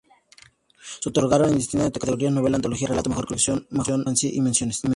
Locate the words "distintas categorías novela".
1.57-2.55